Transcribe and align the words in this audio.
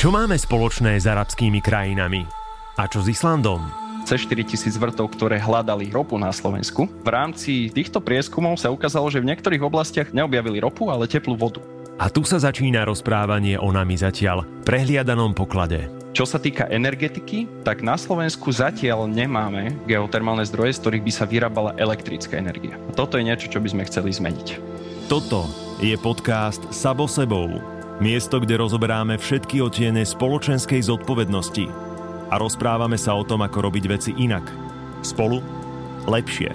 Čo 0.00 0.08
máme 0.08 0.32
spoločné 0.32 0.96
s 0.96 1.04
arabskými 1.04 1.60
krajinami? 1.60 2.24
A 2.80 2.88
čo 2.88 3.04
s 3.04 3.12
Islandom? 3.12 3.68
cez 4.08 4.24
4 4.24 4.48
tisíc 4.48 4.72
vrtov, 4.80 5.12
ktoré 5.12 5.36
hľadali 5.36 5.92
ropu 5.92 6.16
na 6.16 6.32
Slovensku. 6.32 6.88
V 6.88 7.08
rámci 7.12 7.68
týchto 7.68 8.00
prieskumov 8.00 8.56
sa 8.56 8.72
ukázalo, 8.72 9.12
že 9.12 9.20
v 9.20 9.28
niektorých 9.28 9.60
oblastiach 9.60 10.08
neobjavili 10.08 10.56
ropu, 10.64 10.88
ale 10.88 11.04
teplú 11.04 11.36
vodu. 11.36 11.60
A 12.00 12.08
tu 12.08 12.24
sa 12.24 12.40
začína 12.40 12.88
rozprávanie 12.88 13.60
o 13.60 13.68
nami 13.68 14.00
zatiaľ 14.00 14.48
prehliadanom 14.64 15.36
poklade. 15.36 15.92
Čo 16.16 16.24
sa 16.24 16.40
týka 16.40 16.64
energetiky, 16.72 17.60
tak 17.60 17.84
na 17.84 18.00
Slovensku 18.00 18.48
zatiaľ 18.56 19.04
nemáme 19.04 19.84
geotermálne 19.84 20.48
zdroje, 20.48 20.80
z 20.80 20.80
ktorých 20.80 21.04
by 21.04 21.12
sa 21.12 21.28
vyrábala 21.28 21.76
elektrická 21.76 22.40
energia. 22.40 22.80
A 22.88 22.96
toto 22.96 23.20
je 23.20 23.28
niečo, 23.28 23.52
čo 23.52 23.60
by 23.60 23.68
sme 23.68 23.84
chceli 23.84 24.16
zmeniť. 24.16 24.48
Toto 25.12 25.44
je 25.84 25.92
podcast 26.00 26.72
Sabo 26.72 27.04
sebou. 27.04 27.79
Miesto, 28.00 28.40
kde 28.40 28.56
rozoberáme 28.56 29.20
všetky 29.20 29.60
otiene 29.60 30.08
spoločenskej 30.08 30.88
zodpovednosti 30.88 31.68
a 32.32 32.40
rozprávame 32.40 32.96
sa 32.96 33.12
o 33.12 33.20
tom, 33.28 33.44
ako 33.44 33.68
robiť 33.68 33.84
veci 33.92 34.10
inak. 34.16 34.48
Spolu 35.04 35.44
lepšie. 36.08 36.48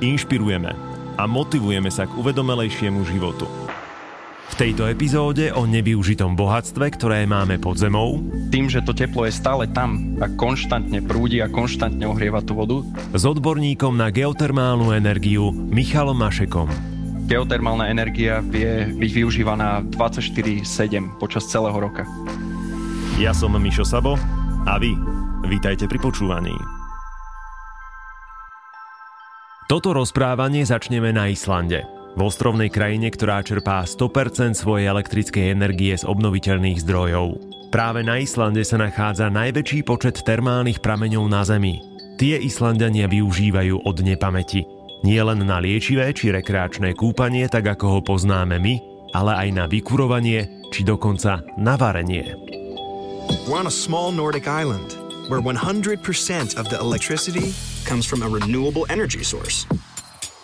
Inšpirujeme 0.00 0.72
a 1.20 1.22
motivujeme 1.28 1.92
sa 1.92 2.08
k 2.08 2.16
uvedomelejšiemu 2.16 3.04
životu. 3.12 3.44
V 4.46 4.54
tejto 4.56 4.88
epizóde 4.88 5.52
o 5.52 5.68
nevyužitom 5.68 6.32
bohatstve, 6.32 6.88
ktoré 6.96 7.28
máme 7.28 7.60
pod 7.60 7.76
zemou. 7.76 8.24
Tým, 8.48 8.72
že 8.72 8.80
to 8.80 8.96
teplo 8.96 9.28
je 9.28 9.36
stále 9.36 9.68
tam 9.76 10.16
a 10.16 10.32
konštantne 10.32 11.04
prúdi 11.04 11.44
a 11.44 11.52
konštantne 11.52 12.08
ohrieva 12.08 12.40
tú 12.40 12.56
vodu. 12.56 12.80
S 13.12 13.28
odborníkom 13.28 14.00
na 14.00 14.08
geotermálnu 14.08 14.96
energiu 14.96 15.52
Michalom 15.52 16.16
Mašekom. 16.16 16.95
Geotermálna 17.26 17.90
energia 17.90 18.38
vie 18.38 18.86
byť 18.86 19.10
využívaná 19.10 19.82
24-7 19.98 20.62
počas 21.18 21.50
celého 21.50 21.74
roka. 21.74 22.06
Ja 23.18 23.34
som 23.34 23.50
Mišo 23.58 23.82
Sabo 23.82 24.14
a 24.62 24.78
vy, 24.78 24.94
vítajte 25.50 25.90
pri 25.90 25.98
počúvaní. 25.98 26.54
Toto 29.66 29.90
rozprávanie 29.90 30.62
začneme 30.62 31.10
na 31.10 31.26
Islande, 31.26 31.82
v 32.14 32.20
ostrovnej 32.22 32.70
krajine, 32.70 33.10
ktorá 33.10 33.42
čerpá 33.42 33.82
100% 33.82 34.54
svojej 34.54 34.86
elektrickej 34.86 35.50
energie 35.50 35.98
z 35.98 36.06
obnoviteľných 36.06 36.78
zdrojov. 36.78 37.42
Práve 37.74 38.06
na 38.06 38.22
Islande 38.22 38.62
sa 38.62 38.78
nachádza 38.78 39.34
najväčší 39.34 39.82
počet 39.82 40.22
termálnych 40.22 40.78
prameňov 40.78 41.26
na 41.26 41.42
Zemi. 41.42 41.82
Tie 42.22 42.38
Islandania 42.38 43.10
využívajú 43.10 43.82
od 43.82 43.96
nepamäti– 44.06 44.62
nie 45.04 45.20
len 45.20 45.44
na 45.44 45.60
liečivé 45.60 46.12
či 46.16 46.32
rekreačné 46.32 46.96
kúpanie, 46.96 47.50
tak 47.50 47.66
ako 47.66 47.98
ho 47.98 48.00
poznáme 48.00 48.56
my, 48.56 48.74
ale 49.12 49.32
aj 49.36 49.48
na 49.52 49.64
vykurovanie 49.68 50.68
či 50.72 50.84
dokonca 50.84 51.44
na 51.60 51.76
varenie. 51.76 52.36
We're 53.48 53.58
on 53.58 53.66
a 53.66 53.74
small 53.74 54.12
Nordic 54.12 54.46
island 54.46 54.94
where 55.28 55.40
100% 55.40 56.56
of 56.56 56.70
the 56.70 56.78
electricity 56.78 57.52
comes 57.84 58.06
from 58.06 58.22
a 58.22 58.28
renewable 58.28 58.86
energy 58.88 59.22
source. 59.22 59.66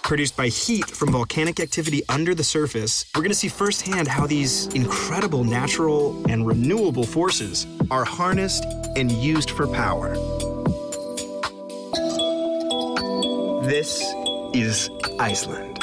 Produced 0.02 0.36
by 0.36 0.48
heat 0.48 0.84
from 0.90 1.12
volcanic 1.12 1.60
activity 1.60 2.02
under 2.08 2.34
the 2.34 2.44
surface, 2.44 3.06
we're 3.14 3.22
going 3.22 3.30
to 3.30 3.38
see 3.38 3.48
firsthand 3.48 4.08
how 4.08 4.26
these 4.26 4.66
incredible 4.74 5.44
natural 5.44 6.20
and 6.28 6.46
renewable 6.46 7.04
forces 7.04 7.66
are 7.90 8.04
harnessed 8.04 8.64
and 8.96 9.10
used 9.12 9.50
for 9.50 9.66
power. 9.66 10.14
This 13.64 14.02
is 14.52 14.92
Iceland. 15.16 15.80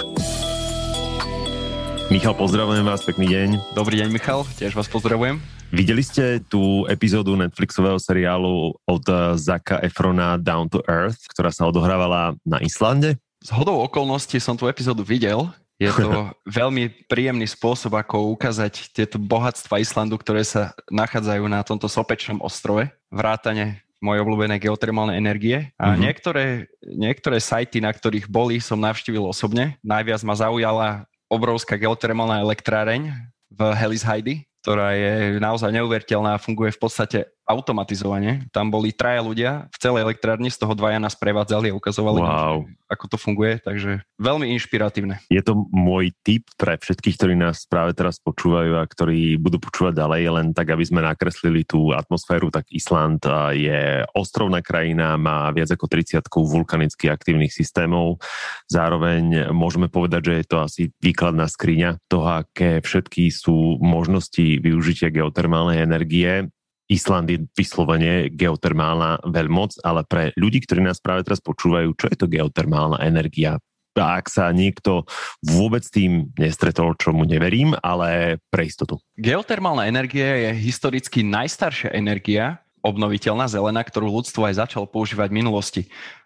Michal, 2.13 2.37
pozdravujem 2.37 2.85
vás, 2.85 3.01
pekný 3.01 3.25
deň. 3.25 3.49
Dobrý 3.73 3.97
deň, 3.97 4.09
Michal, 4.13 4.45
tiež 4.61 4.77
vás 4.77 4.85
pozdravujem. 4.85 5.41
Videli 5.73 6.05
ste 6.05 6.41
tú 6.45 6.85
epizódu 6.85 7.33
Netflixového 7.33 7.97
seriálu 7.97 8.77
od 8.85 9.05
Zaka 9.41 9.81
Efrona 9.81 10.37
Down 10.37 10.69
to 10.69 10.85
Earth, 10.85 11.25
ktorá 11.33 11.49
sa 11.49 11.65
odohrávala 11.65 12.37
na 12.45 12.61
Islande? 12.61 13.17
Z 13.41 13.53
hodou 13.57 13.81
okolností 13.81 14.37
som 14.37 14.53
tú 14.53 14.69
epizódu 14.69 15.01
videl. 15.01 15.49
Je 15.81 15.89
to 15.89 16.29
veľmi 16.61 17.09
príjemný 17.09 17.49
spôsob, 17.49 17.97
ako 17.97 18.37
ukázať 18.37 18.93
tieto 18.93 19.17
bohatstva 19.17 19.81
Islandu, 19.81 20.21
ktoré 20.21 20.45
sa 20.45 20.77
nachádzajú 20.93 21.43
na 21.49 21.65
tomto 21.65 21.89
sopečnom 21.89 22.37
ostrove. 22.45 22.85
Vrátane 23.09 23.81
moje 23.99 24.19
obľúbené 24.23 24.59
geotermálne 24.59 25.15
energie. 25.15 25.71
A 25.75 25.91
mm-hmm. 25.91 26.01
niektoré, 26.01 26.45
niektoré 26.83 27.37
sajty, 27.39 27.83
na 27.83 27.91
ktorých 27.91 28.31
boli, 28.31 28.63
som 28.63 28.79
navštívil 28.79 29.23
osobne. 29.27 29.75
Najviac 29.83 30.23
ma 30.23 30.35
zaujala 30.35 30.87
obrovská 31.29 31.77
geotermálna 31.77 32.41
elektráreň 32.41 33.13
v 33.51 33.59
Hellis 33.75 34.01
Heidi, 34.01 34.47
ktorá 34.63 34.95
je 34.95 35.37
naozaj 35.37 35.69
neuveriteľná 35.71 36.35
a 36.35 36.41
funguje 36.41 36.73
v 36.73 36.81
podstate 36.81 37.19
automatizovane. 37.49 38.45
Tam 38.53 38.69
boli 38.69 38.93
traja 38.93 39.25
ľudia 39.25 39.51
v 39.73 39.77
celej 39.81 40.05
elektrárni, 40.05 40.53
z 40.53 40.61
toho 40.61 40.77
dvaja 40.77 41.01
nás 41.01 41.17
prevádzali 41.17 41.73
a 41.73 41.77
ukazovali, 41.77 42.21
wow. 42.21 42.61
ako 42.85 43.05
to 43.09 43.17
funguje, 43.17 43.57
takže 43.57 44.05
veľmi 44.21 44.53
inšpiratívne. 44.53 45.17
Je 45.33 45.41
to 45.41 45.65
môj 45.73 46.13
tip 46.21 46.45
pre 46.61 46.77
všetkých, 46.77 47.17
ktorí 47.17 47.33
nás 47.33 47.65
práve 47.65 47.97
teraz 47.97 48.21
počúvajú 48.21 48.77
a 48.77 48.85
ktorí 48.85 49.41
budú 49.41 49.57
počúvať 49.57 49.97
ďalej, 49.97 50.21
len 50.29 50.47
tak, 50.53 50.69
aby 50.69 50.85
sme 50.85 51.01
nakreslili 51.01 51.65
tú 51.65 51.89
atmosféru, 51.89 52.53
tak 52.53 52.69
Island 52.69 53.25
je 53.57 54.05
ostrovná 54.13 54.61
krajina, 54.61 55.17
má 55.17 55.49
viac 55.49 55.73
ako 55.73 55.89
30 55.89 56.21
vulkanicky 56.29 57.09
aktívnych 57.09 57.49
systémov. 57.49 58.21
Zároveň 58.69 59.49
môžeme 59.49 59.89
povedať, 59.89 60.21
že 60.29 60.33
je 60.37 60.45
to 60.45 60.57
asi 60.61 60.83
výkladná 61.01 61.49
skriňa 61.49 61.97
toho, 62.05 62.45
aké 62.45 62.85
všetky 62.85 63.33
sú 63.33 63.81
možnosti 63.81 64.61
využitia 64.61 65.09
geotermálnej 65.09 65.81
energie 65.81 66.45
Island 66.89 67.29
je 67.29 67.45
vyslovene 67.53 68.33
geotermálna 68.33 69.21
veľmoc, 69.29 69.77
ale 69.85 70.01
pre 70.09 70.33
ľudí, 70.33 70.65
ktorí 70.65 70.81
nás 70.81 70.97
práve 70.97 71.21
teraz 71.21 71.37
počúvajú, 71.39 71.93
čo 71.93 72.09
je 72.09 72.17
to 72.17 72.25
geotermálna 72.25 72.97
energia? 73.05 73.61
A 73.93 74.17
ak 74.17 74.31
sa 74.31 74.49
niekto 74.49 75.05
vôbec 75.43 75.83
tým 75.85 76.31
nestretol, 76.39 76.95
čo 76.95 77.13
mu 77.13 77.27
neverím, 77.27 77.75
ale 77.83 78.39
pre 78.49 78.65
istotu. 78.65 78.97
Geotermálna 79.19 79.85
energia 79.85 80.49
je 80.49 80.49
historicky 80.55 81.21
najstaršia 81.21 81.93
energia, 81.93 82.63
obnoviteľná 82.79 83.51
zelená, 83.51 83.83
ktorú 83.83 84.07
ľudstvo 84.07 84.47
aj 84.47 84.63
začalo 84.63 84.87
používať 84.87 85.27
v 85.29 85.37
minulosti. 85.43 85.81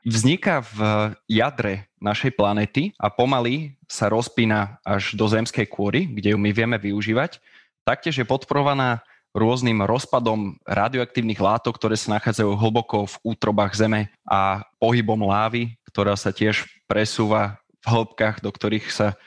Vzniká 0.06 0.62
v 0.62 0.80
jadre 1.26 1.90
našej 1.98 2.38
planéty 2.38 2.94
a 3.02 3.10
pomaly 3.10 3.74
sa 3.90 4.06
rozpína 4.06 4.78
až 4.86 5.18
do 5.18 5.26
zemskej 5.26 5.66
kôry, 5.66 6.06
kde 6.06 6.38
ju 6.38 6.38
my 6.38 6.54
vieme 6.54 6.78
využívať. 6.78 7.42
Taktiež 7.84 8.22
je 8.22 8.26
podporovaná 8.30 9.02
rôznym 9.34 9.82
rozpadom 9.84 10.62
radioaktívnych 10.64 11.42
látok, 11.42 11.76
ktoré 11.82 11.98
sa 11.98 12.16
nachádzajú 12.18 12.54
hlboko 12.54 13.10
v 13.10 13.16
útrobách 13.34 13.74
Zeme 13.74 14.14
a 14.30 14.62
pohybom 14.78 15.26
lávy, 15.26 15.74
ktorá 15.90 16.14
sa 16.14 16.30
tiež 16.30 16.70
presúva 16.86 17.58
v 17.82 17.86
hĺbkach, 17.90 18.40
do 18.40 18.54
ktorých 18.54 18.88
sa 18.94 19.18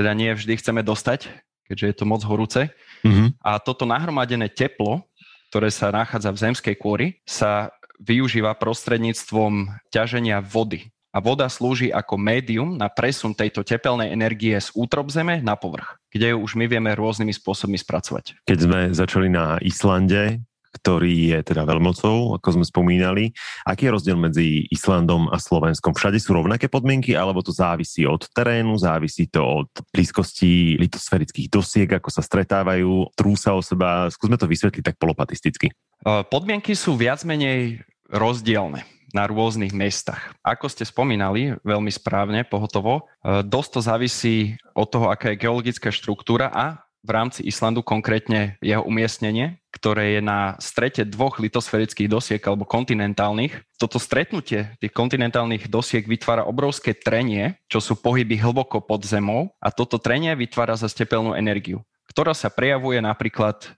teda 0.00 0.16
nie 0.16 0.32
vždy 0.32 0.56
chceme 0.56 0.80
dostať, 0.80 1.28
keďže 1.68 1.86
je 1.86 1.96
to 2.00 2.04
moc 2.08 2.24
horúce. 2.24 2.72
Mm-hmm. 3.04 3.36
A 3.44 3.60
toto 3.60 3.84
nahromadené 3.84 4.48
teplo, 4.48 5.04
ktoré 5.52 5.68
sa 5.68 5.92
nachádza 5.92 6.32
v 6.32 6.42
zemskej 6.50 6.76
kôry, 6.80 7.06
sa 7.28 7.68
využíva 8.00 8.56
prostredníctvom 8.56 9.76
ťaženia 9.92 10.40
vody 10.40 10.88
a 11.10 11.18
voda 11.18 11.50
slúži 11.50 11.90
ako 11.90 12.14
médium 12.14 12.78
na 12.78 12.86
presun 12.86 13.34
tejto 13.34 13.66
tepelnej 13.66 14.14
energie 14.14 14.54
z 14.54 14.70
útrob 14.78 15.10
Zeme 15.10 15.42
na 15.42 15.58
povrch, 15.58 15.98
kde 16.14 16.34
ju 16.34 16.38
už 16.38 16.54
my 16.54 16.70
vieme 16.70 16.94
rôznymi 16.94 17.34
spôsobmi 17.34 17.78
spracovať. 17.78 18.46
Keď 18.46 18.58
sme 18.58 18.78
začali 18.94 19.26
na 19.26 19.58
Islande, 19.58 20.38
ktorý 20.70 21.34
je 21.34 21.38
teda 21.42 21.66
veľmocou, 21.66 22.38
ako 22.38 22.48
sme 22.54 22.62
spomínali. 22.62 23.34
Aký 23.66 23.90
je 23.90 23.94
rozdiel 23.98 24.14
medzi 24.14 24.70
Islandom 24.70 25.26
a 25.26 25.42
Slovenskom? 25.42 25.98
Všade 25.98 26.22
sú 26.22 26.30
rovnaké 26.38 26.70
podmienky, 26.70 27.18
alebo 27.18 27.42
to 27.42 27.50
závisí 27.50 28.06
od 28.06 28.22
terénu, 28.30 28.78
závisí 28.78 29.26
to 29.26 29.42
od 29.42 29.70
blízkosti 29.90 30.78
litosferických 30.78 31.50
dosiek, 31.50 31.90
ako 31.90 32.14
sa 32.14 32.22
stretávajú, 32.22 33.10
trúsa 33.18 33.50
o 33.50 33.58
seba. 33.58 34.06
Skúsme 34.14 34.38
to 34.38 34.46
vysvetliť 34.46 34.94
tak 34.94 34.96
polopatisticky. 35.02 35.74
Podmienky 36.06 36.78
sú 36.78 36.94
viac 36.94 37.26
menej 37.26 37.82
rozdielne 38.06 38.86
na 39.10 39.26
rôznych 39.26 39.74
mestách. 39.74 40.20
Ako 40.42 40.70
ste 40.70 40.86
spomínali, 40.86 41.58
veľmi 41.66 41.90
správne, 41.90 42.46
pohotovo, 42.46 43.10
e, 43.22 43.42
dosť 43.44 43.70
to 43.70 43.80
závisí 43.80 44.36
od 44.74 44.88
toho, 44.90 45.06
aká 45.10 45.34
je 45.34 45.42
geologická 45.42 45.90
štruktúra 45.90 46.50
a 46.50 46.86
v 47.00 47.10
rámci 47.16 47.40
Islandu 47.48 47.80
konkrétne 47.80 48.60
jeho 48.60 48.84
umiestnenie, 48.84 49.56
ktoré 49.72 50.20
je 50.20 50.22
na 50.22 50.60
strete 50.60 51.08
dvoch 51.08 51.40
litosferických 51.40 52.12
dosiek 52.12 52.42
alebo 52.44 52.68
kontinentálnych. 52.68 53.56
Toto 53.80 53.96
stretnutie 53.96 54.76
tých 54.76 54.92
kontinentálnych 54.92 55.72
dosiek 55.72 56.04
vytvára 56.04 56.44
obrovské 56.44 56.92
trenie, 56.92 57.56
čo 57.72 57.80
sú 57.80 57.96
pohyby 57.96 58.36
hlboko 58.36 58.84
pod 58.84 59.08
zemou 59.08 59.56
a 59.64 59.72
toto 59.72 59.96
trenie 59.96 60.36
vytvára 60.36 60.76
za 60.76 60.88
tepelnú 60.88 61.32
energiu 61.36 61.80
ktorá 62.10 62.34
sa 62.34 62.50
prejavuje 62.50 62.98
napríklad 62.98 63.62
e, 63.62 63.68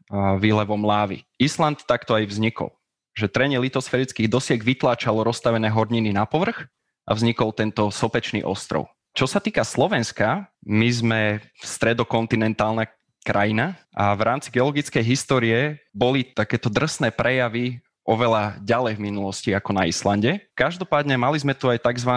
výlevom 0.41 0.81
lávy. 0.89 1.21
Island 1.37 1.85
takto 1.85 2.17
aj 2.17 2.33
vznikol 2.33 2.73
že 3.13 3.29
trenie 3.29 3.61
litosferických 3.61 4.29
dosiek 4.29 4.61
vytláčalo 4.61 5.25
rozstavené 5.25 5.69
horniny 5.69 6.13
na 6.13 6.25
povrch 6.25 6.69
a 7.05 7.13
vznikol 7.13 7.53
tento 7.53 7.93
sopečný 7.93 8.45
ostrov. 8.47 8.89
Čo 9.13 9.29
sa 9.29 9.45
týka 9.45 9.61
Slovenska, 9.61 10.49
my 10.65 10.89
sme 10.89 11.21
stredokontinentálna 11.61 12.89
krajina 13.23 13.77
a 13.93 14.17
v 14.17 14.23
rámci 14.25 14.49
geologickej 14.51 15.05
histórie 15.05 15.85
boli 15.93 16.25
takéto 16.25 16.73
drsné 16.73 17.13
prejavy 17.13 17.85
oveľa 18.03 18.59
ďalej 18.67 18.99
v 18.99 19.05
minulosti 19.05 19.51
ako 19.55 19.71
na 19.79 19.87
Islande. 19.87 20.43
Každopádne 20.59 21.15
mali 21.15 21.39
sme 21.39 21.55
tu 21.55 21.71
aj 21.71 21.87
tzv. 21.87 22.11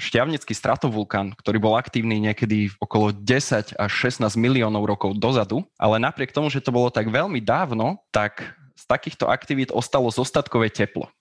šťavnický 0.00 0.56
stratovulkán, 0.56 1.36
ktorý 1.36 1.58
bol 1.60 1.76
aktívny 1.76 2.16
niekedy 2.16 2.72
okolo 2.80 3.12
10 3.12 3.76
až 3.76 3.92
16 3.92 4.24
miliónov 4.40 4.88
rokov 4.88 5.20
dozadu, 5.20 5.68
ale 5.76 6.00
napriek 6.00 6.32
tomu, 6.32 6.48
že 6.48 6.64
to 6.64 6.72
bolo 6.72 6.88
tak 6.88 7.12
veľmi 7.12 7.44
dávno, 7.44 8.00
tak 8.08 8.56
takýchto 8.88 9.28
aktivít 9.28 9.70
ostalo 9.70 10.08
zostatkové 10.10 10.72
teplo 10.72 11.12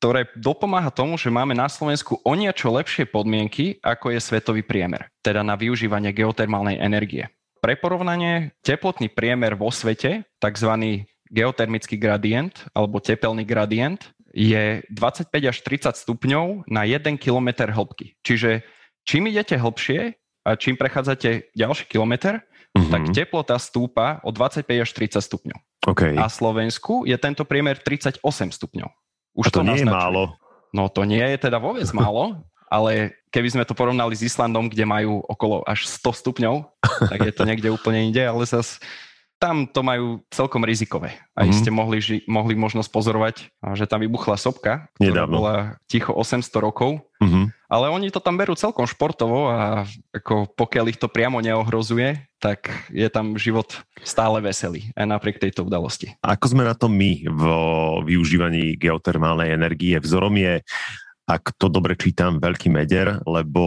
ktoré 0.00 0.32
dopomáha 0.32 0.88
tomu, 0.88 1.20
že 1.20 1.28
máme 1.28 1.52
na 1.52 1.68
Slovensku 1.68 2.24
o 2.24 2.32
niečo 2.32 2.72
lepšie 2.72 3.04
podmienky, 3.04 3.76
ako 3.84 4.16
je 4.16 4.24
svetový 4.24 4.64
priemer, 4.64 5.12
teda 5.20 5.44
na 5.44 5.60
využívanie 5.60 6.16
geotermálnej 6.16 6.80
energie. 6.80 7.28
Pre 7.60 7.76
porovnanie, 7.76 8.56
teplotný 8.64 9.12
priemer 9.12 9.52
vo 9.52 9.68
svete, 9.68 10.24
tzv. 10.40 10.72
geotermický 11.28 12.00
gradient 12.00 12.64
alebo 12.72 12.96
tepelný 12.96 13.44
gradient, 13.44 14.00
je 14.32 14.80
25 14.88 15.28
až 15.36 15.56
30 15.68 15.92
stupňov 15.92 16.64
na 16.72 16.88
1 16.88 17.20
km 17.20 17.68
hĺbky. 17.68 18.16
Čiže 18.24 18.64
čím 19.04 19.28
idete 19.28 19.60
hĺbšie 19.60 20.16
a 20.48 20.56
čím 20.56 20.80
prechádzate 20.80 21.52
ďalší 21.52 21.84
kilometr, 21.92 22.40
mm-hmm. 22.72 22.88
tak 22.88 23.02
teplota 23.12 23.60
stúpa 23.60 24.24
o 24.24 24.32
25 24.32 24.64
až 24.80 24.90
30 24.96 25.20
stupňov. 25.20 25.60
Okay. 25.86 26.12
A 26.16 26.28
Slovensku 26.28 27.08
je 27.08 27.16
tento 27.16 27.44
priemer 27.48 27.80
38 27.80 28.20
stupňov. 28.52 28.90
Už 29.36 29.48
a 29.48 29.50
to, 29.50 29.60
to 29.60 29.66
nie 29.66 29.80
naznačuje. 29.80 29.88
je 29.88 29.96
málo. 29.96 30.22
No 30.70 30.82
to 30.86 31.02
nie 31.08 31.22
je 31.24 31.38
teda 31.40 31.58
vôbec 31.58 31.88
málo, 31.90 32.44
ale 32.70 33.18
keby 33.34 33.48
sme 33.50 33.64
to 33.66 33.74
porovnali 33.74 34.14
s 34.14 34.22
Islandom, 34.22 34.70
kde 34.70 34.86
majú 34.86 35.24
okolo 35.26 35.66
až 35.66 35.90
100 35.90 36.22
stupňov, 36.22 36.54
tak 37.10 37.18
je 37.26 37.34
to 37.34 37.42
niekde 37.42 37.68
úplne 37.74 38.12
inde, 38.12 38.22
ale 38.22 38.46
zase 38.46 38.78
tam 39.40 39.64
to 39.64 39.80
majú 39.80 40.20
celkom 40.28 40.62
rizikové. 40.62 41.16
A 41.32 41.48
mm-hmm. 41.48 41.56
ste 41.56 41.70
mohli, 41.72 41.98
ži- 41.98 42.24
mohli 42.28 42.52
možno 42.52 42.84
pozorovať, 42.84 43.48
že 43.72 43.88
tam 43.88 44.04
vybuchla 44.04 44.36
sopka, 44.36 44.92
ktorá 45.00 45.24
Nedávno. 45.24 45.34
bola 45.40 45.54
ticho 45.88 46.12
800 46.12 46.44
rokov. 46.60 47.00
Mm-hmm. 47.24 47.44
Ale 47.70 47.86
oni 47.86 48.10
to 48.10 48.18
tam 48.18 48.34
berú 48.34 48.58
celkom 48.58 48.82
športovo 48.82 49.46
a 49.46 49.86
ako 50.10 50.50
pokiaľ 50.58 50.90
ich 50.90 50.98
to 50.98 51.06
priamo 51.06 51.38
neohrozuje, 51.38 52.18
tak 52.42 52.66
je 52.90 53.06
tam 53.06 53.38
život 53.38 53.78
stále 54.02 54.42
veselý 54.42 54.90
aj 54.98 55.06
napriek 55.06 55.38
tejto 55.38 55.62
udalosti. 55.62 56.18
Ako 56.26 56.50
sme 56.50 56.66
na 56.66 56.74
tom 56.74 56.90
my 56.90 57.30
vo 57.30 57.58
využívaní 58.02 58.74
geotermálnej 58.74 59.54
energie? 59.54 59.94
Vzorom 60.02 60.34
je 60.34 60.66
ak 61.30 61.54
to 61.62 61.70
dobre 61.70 61.94
čítam, 61.94 62.42
veľký 62.42 62.74
meder, 62.74 63.22
lebo 63.22 63.62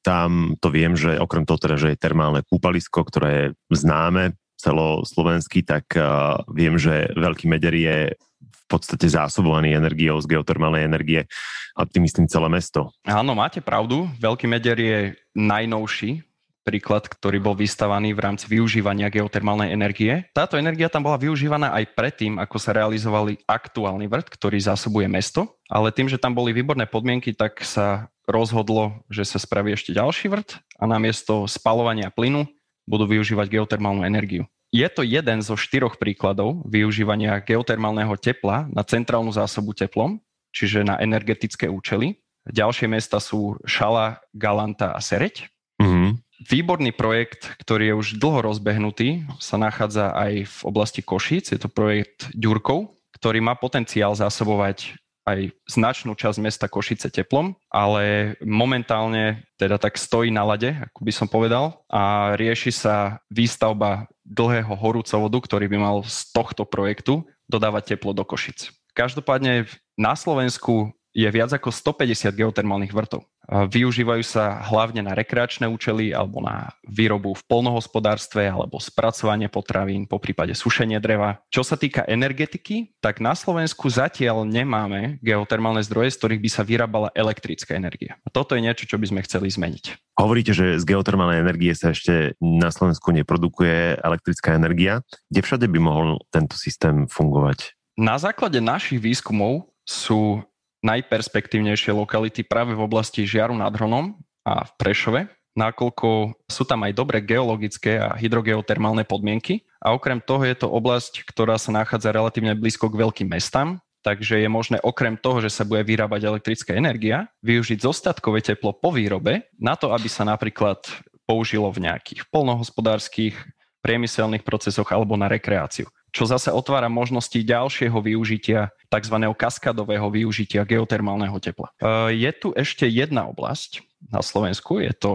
tam 0.00 0.56
to 0.56 0.72
viem, 0.72 0.96
že 0.96 1.20
okrem 1.20 1.44
toho 1.44 1.60
teda, 1.60 1.76
že 1.76 1.92
je 1.92 2.00
termálne 2.00 2.40
kúpalisko, 2.48 3.04
ktoré 3.04 3.28
je 3.28 3.46
známe 3.76 4.32
celoslovenský, 4.64 5.60
tak 5.68 5.92
uh, 6.00 6.40
viem, 6.48 6.80
že 6.80 7.12
Veľký 7.12 7.44
Meder 7.44 7.76
je 7.76 8.16
v 8.64 8.68
podstate 8.68 9.04
zásobovaný 9.04 9.76
energiou 9.76 10.16
z 10.24 10.26
geotermálnej 10.32 10.88
energie 10.88 11.28
a 11.76 11.84
tým 11.84 12.08
myslím 12.08 12.24
celé 12.26 12.48
mesto. 12.48 12.88
Áno, 13.04 13.36
máte 13.36 13.60
pravdu. 13.60 14.08
Veľký 14.16 14.48
Meder 14.48 14.78
je 14.80 14.98
najnovší 15.36 16.24
príklad, 16.64 17.04
ktorý 17.04 17.44
bol 17.44 17.52
vystavaný 17.52 18.16
v 18.16 18.24
rámci 18.24 18.48
využívania 18.48 19.12
geotermálnej 19.12 19.70
energie. 19.70 20.24
Táto 20.32 20.56
energia 20.56 20.88
tam 20.88 21.04
bola 21.04 21.20
využívaná 21.20 21.76
aj 21.76 21.92
predtým, 21.92 22.40
ako 22.40 22.56
sa 22.56 22.72
realizovali 22.72 23.36
aktuálny 23.44 24.08
vrt, 24.08 24.32
ktorý 24.32 24.56
zásobuje 24.64 25.04
mesto, 25.04 25.60
ale 25.68 25.92
tým, 25.92 26.08
že 26.08 26.16
tam 26.16 26.32
boli 26.32 26.56
výborné 26.56 26.88
podmienky, 26.88 27.36
tak 27.36 27.60
sa 27.60 28.08
rozhodlo, 28.24 29.04
že 29.12 29.28
sa 29.28 29.36
spraví 29.36 29.76
ešte 29.76 29.92
ďalší 29.92 30.32
vrt 30.32 30.56
a 30.80 30.88
namiesto 30.88 31.44
spalovania 31.44 32.08
plynu 32.08 32.48
budú 32.88 33.04
využívať 33.12 33.60
geotermálnu 33.60 34.08
energiu. 34.08 34.48
Je 34.74 34.88
to 34.90 35.06
jeden 35.06 35.38
zo 35.38 35.54
štyroch 35.54 36.02
príkladov 36.02 36.66
využívania 36.66 37.38
geotermálneho 37.38 38.18
tepla 38.18 38.66
na 38.74 38.82
centrálnu 38.82 39.30
zásobu 39.30 39.70
teplom, 39.70 40.18
čiže 40.50 40.82
na 40.82 40.98
energetické 40.98 41.70
účely. 41.70 42.18
Ďalšie 42.50 42.90
mesta 42.90 43.22
sú 43.22 43.54
Šala, 43.62 44.18
Galanta 44.34 44.90
a 44.90 44.98
Sereď. 44.98 45.46
Mm-hmm. 45.78 46.10
Výborný 46.50 46.90
projekt, 46.90 47.54
ktorý 47.62 47.94
je 47.94 47.98
už 48.02 48.08
dlho 48.18 48.50
rozbehnutý, 48.50 49.22
sa 49.38 49.54
nachádza 49.62 50.10
aj 50.10 50.50
v 50.50 50.58
oblasti 50.66 51.06
Košíc. 51.06 51.54
Je 51.54 51.60
to 51.62 51.70
projekt 51.70 52.34
Ďurkov, 52.34 52.90
ktorý 53.14 53.38
má 53.46 53.54
potenciál 53.54 54.18
zásobovať 54.18 54.98
aj 55.24 55.56
značnú 55.64 56.12
časť 56.12 56.38
mesta 56.42 56.66
Košice 56.68 57.08
teplom, 57.08 57.56
ale 57.72 58.34
momentálne 58.44 59.46
teda 59.56 59.80
tak 59.80 59.96
stojí 59.96 60.28
na 60.28 60.44
lade, 60.44 60.76
ako 60.76 61.00
by 61.00 61.12
som 61.14 61.30
povedal, 61.30 61.80
a 61.88 62.34
rieši 62.36 62.74
sa 62.74 63.24
výstavba 63.32 64.10
dlhého 64.24 64.72
horúcovodu, 64.72 65.38
ktorý 65.44 65.68
by 65.68 65.78
mal 65.78 65.96
z 66.04 66.32
tohto 66.32 66.64
projektu 66.64 67.28
dodávať 67.46 67.94
teplo 67.94 68.16
do 68.16 68.24
Košic. 68.24 68.72
Každopádne 68.96 69.68
na 70.00 70.16
Slovensku 70.16 70.90
je 71.14 71.28
viac 71.30 71.52
ako 71.52 71.70
150 71.70 72.32
geotermálnych 72.34 72.90
vrtov. 72.90 73.28
Využívajú 73.48 74.24
sa 74.24 74.64
hlavne 74.64 75.04
na 75.04 75.12
rekreačné 75.12 75.68
účely 75.68 76.16
alebo 76.16 76.40
na 76.40 76.72
výrobu 76.88 77.36
v 77.36 77.44
polnohospodárstve 77.44 78.48
alebo 78.48 78.80
spracovanie 78.80 79.52
potravín, 79.52 80.08
po 80.08 80.16
prípade 80.16 80.56
sušenie 80.56 80.96
dreva. 80.96 81.44
Čo 81.52 81.60
sa 81.60 81.76
týka 81.76 82.08
energetiky, 82.08 82.96
tak 83.04 83.20
na 83.20 83.36
Slovensku 83.36 83.88
zatiaľ 83.92 84.48
nemáme 84.48 85.20
geotermálne 85.20 85.84
zdroje, 85.84 86.16
z 86.16 86.18
ktorých 86.24 86.42
by 86.42 86.50
sa 86.50 86.62
vyrábala 86.64 87.08
elektrická 87.12 87.76
energia. 87.76 88.16
A 88.24 88.32
toto 88.32 88.56
je 88.56 88.64
niečo, 88.64 88.88
čo 88.88 88.96
by 88.96 89.06
sme 89.12 89.20
chceli 89.28 89.52
zmeniť. 89.52 90.16
Hovoríte, 90.16 90.56
že 90.56 90.80
z 90.80 90.84
geotermálnej 90.88 91.44
energie 91.44 91.74
sa 91.76 91.92
ešte 91.92 92.38
na 92.40 92.72
Slovensku 92.72 93.12
neprodukuje 93.12 94.00
elektrická 94.00 94.56
energia. 94.56 95.04
Kde 95.28 95.40
všade 95.44 95.66
by 95.68 95.78
mohol 95.82 96.22
tento 96.32 96.56
systém 96.56 97.04
fungovať? 97.10 97.76
Na 97.94 98.18
základe 98.18 98.58
našich 98.58 98.98
výskumov 98.98 99.70
sú 99.84 100.42
najperspektívnejšie 100.84 101.96
lokality 101.96 102.44
práve 102.44 102.76
v 102.76 102.84
oblasti 102.84 103.24
Žiaru 103.24 103.56
nad 103.56 103.72
Hronom 103.72 104.20
a 104.44 104.68
v 104.68 104.72
Prešove, 104.76 105.20
nakoľko 105.56 106.36
sú 106.44 106.62
tam 106.68 106.84
aj 106.84 106.92
dobré 106.92 107.24
geologické 107.24 107.96
a 107.96 108.12
hydrogeotermálne 108.12 109.08
podmienky. 109.08 109.64
A 109.80 109.96
okrem 109.96 110.20
toho 110.20 110.44
je 110.44 110.56
to 110.60 110.68
oblasť, 110.68 111.24
ktorá 111.24 111.56
sa 111.56 111.72
nachádza 111.72 112.12
relatívne 112.12 112.52
blízko 112.52 112.92
k 112.92 113.00
veľkým 113.00 113.28
mestám, 113.32 113.80
takže 114.04 114.44
je 114.44 114.48
možné 114.52 114.76
okrem 114.84 115.16
toho, 115.16 115.40
že 115.40 115.48
sa 115.48 115.64
bude 115.64 115.80
vyrábať 115.80 116.28
elektrická 116.28 116.76
energia, 116.76 117.32
využiť 117.40 117.80
zostatkové 117.80 118.44
teplo 118.44 118.76
po 118.76 118.92
výrobe 118.92 119.48
na 119.56 119.80
to, 119.80 119.96
aby 119.96 120.06
sa 120.12 120.28
napríklad 120.28 120.84
použilo 121.24 121.72
v 121.72 121.88
nejakých 121.88 122.28
polnohospodárskych, 122.28 123.32
priemyselných 123.80 124.44
procesoch 124.44 124.88
alebo 124.92 125.16
na 125.16 125.28
rekreáciu 125.28 125.88
čo 126.14 126.30
zase 126.30 126.54
otvára 126.54 126.86
možnosti 126.86 127.34
ďalšieho 127.34 127.98
využitia, 127.98 128.70
tzv. 128.86 129.16
kaskadového 129.34 130.06
využitia 130.14 130.62
geotermálneho 130.62 131.34
tepla. 131.42 131.74
E, 131.82 132.14
je 132.14 132.30
tu 132.30 132.54
ešte 132.54 132.86
jedna 132.86 133.26
oblasť 133.26 133.82
na 134.14 134.22
Slovensku, 134.22 134.78
je 134.78 134.94
to 134.94 135.12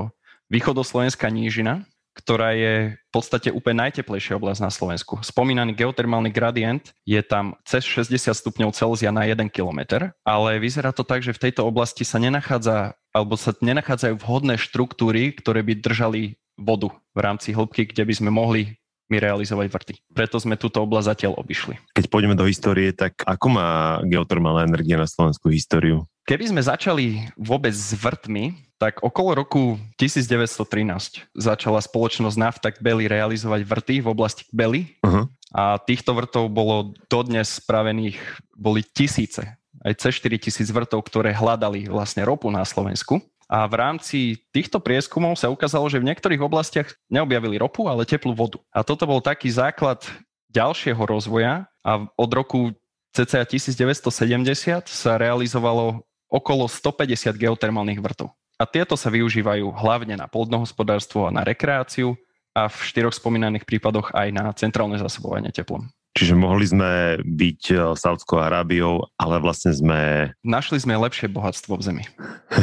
východoslovenská 0.51 1.31
nížina, 1.31 1.87
ktorá 2.19 2.51
je 2.51 2.99
v 2.99 3.11
podstate 3.15 3.47
úplne 3.47 3.87
najteplejšia 3.87 4.35
oblasť 4.35 4.59
na 4.59 4.71
Slovensku. 4.73 5.23
Spomínaný 5.23 5.71
geotermálny 5.71 6.35
gradient 6.35 6.91
je 7.07 7.21
tam 7.23 7.55
cez 7.63 7.87
60 7.87 8.35
stupňov 8.35 8.75
Celzia 8.75 9.15
na 9.15 9.23
1 9.23 9.47
km, 9.47 10.11
ale 10.27 10.59
vyzerá 10.59 10.91
to 10.91 11.07
tak, 11.07 11.23
že 11.23 11.31
v 11.31 11.47
tejto 11.47 11.63
oblasti 11.63 12.03
sa 12.03 12.19
nenachádza 12.19 12.99
alebo 13.15 13.39
sa 13.39 13.55
nenachádzajú 13.55 14.19
vhodné 14.19 14.59
štruktúry, 14.59 15.31
ktoré 15.33 15.63
by 15.63 15.79
držali 15.79 16.35
vodu 16.59 16.91
v 17.15 17.19
rámci 17.23 17.55
hĺbky, 17.55 17.89
kde 17.89 18.03
by 18.03 18.13
sme 18.13 18.29
mohli 18.35 18.75
mi 19.09 19.17
realizovať 19.17 19.67
vrty. 19.67 19.93
Preto 20.13 20.37
sme 20.37 20.55
túto 20.55 20.79
oblasť 20.85 21.17
zatiaľ 21.17 21.41
obišli. 21.41 21.75
Keď 21.97 22.05
pôjdeme 22.07 22.37
do 22.37 22.45
histórie, 22.45 22.93
tak 22.93 23.19
ako 23.25 23.47
má 23.49 23.99
geotermálna 24.05 24.69
energia 24.69 24.95
na 24.95 25.09
Slovensku 25.09 25.49
históriu? 25.49 26.05
Keby 26.29 26.53
sme 26.53 26.61
začali 26.61 27.25
vôbec 27.33 27.73
s 27.73 27.89
vrtmi, 27.97 28.53
tak 28.77 29.01
okolo 29.01 29.43
roku 29.43 29.81
1913 29.97 31.25
začala 31.35 31.81
spoločnosť 31.81 32.37
Naftak 32.37 32.75
Belly 32.79 33.09
realizovať 33.09 33.65
vrty 33.65 33.95
v 34.05 34.07
oblasti 34.07 34.45
Belly. 34.53 34.95
Uh-huh. 35.01 35.25
A 35.51 35.81
týchto 35.81 36.13
vrtov 36.13 36.53
bolo 36.53 36.93
dodnes 37.09 37.57
spravených, 37.57 38.21
boli 38.53 38.85
tisíce, 38.85 39.57
aj 39.81 39.93
cez 39.97 40.21
4 40.21 40.37
tisíc 40.37 40.69
vrtov, 40.69 41.01
ktoré 41.01 41.33
hľadali 41.33 41.89
vlastne 41.89 42.21
ropu 42.21 42.47
na 42.53 42.61
Slovensku. 42.61 43.19
A 43.49 43.65
v 43.65 43.75
rámci 43.81 44.45
týchto 44.53 44.77
prieskumov 44.77 45.33
sa 45.41 45.49
ukázalo, 45.49 45.89
že 45.89 45.97
v 45.97 46.13
niektorých 46.13 46.37
oblastiach 46.37 46.93
neobjavili 47.09 47.57
ropu, 47.57 47.89
ale 47.89 48.05
teplú 48.05 48.37
vodu. 48.37 48.61
A 48.69 48.85
toto 48.85 49.09
bol 49.09 49.25
taký 49.25 49.49
základ 49.49 50.05
ďalšieho 50.53 51.01
rozvoja 51.01 51.65
a 51.81 52.05
od 52.13 52.29
roku 52.29 52.77
cca 53.09 53.41
1970 53.41 54.85
sa 54.85 55.17
realizovalo 55.17 56.05
okolo 56.29 56.69
150 56.69 57.33
geotermálnych 57.41 57.97
vrtov. 57.97 58.37
A 58.61 58.69
tieto 58.69 58.93
sa 58.93 59.09
využívajú 59.09 59.65
hlavne 59.73 60.13
na 60.13 60.29
plodnohospodárstvo 60.29 61.25
a 61.25 61.33
na 61.33 61.41
rekreáciu 61.41 62.13
a 62.53 62.69
v 62.69 62.77
štyroch 62.85 63.17
spomínaných 63.17 63.65
prípadoch 63.65 64.13
aj 64.13 64.29
na 64.29 64.45
centrálne 64.53 65.01
zásobovanie 65.01 65.49
teplom. 65.49 65.89
Čiže 66.19 66.35
mohli 66.35 66.67
sme 66.67 67.15
byť 67.23 67.61
eh, 67.71 67.79
Saudskou 67.95 68.43
Arábiou, 68.43 69.07
ale 69.15 69.39
vlastne 69.39 69.71
sme... 69.71 70.31
Našli 70.43 70.83
sme 70.83 70.99
lepšie 70.99 71.31
bohatstvo 71.31 71.79
v 71.79 71.83
zemi. 71.87 72.03